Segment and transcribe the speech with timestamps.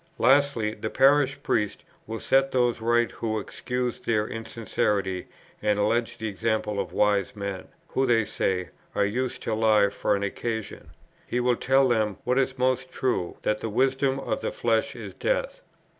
[0.17, 5.27] "Lastly, the Parish Priest will set those right who excuse their insincerity
[5.61, 10.15] and allege the example of wise men, who, they say, are used to lie for
[10.15, 10.89] an occasion.
[11.27, 15.13] He will tell them, what is most true, that the wisdom of the flesh is
[15.13, 15.61] death.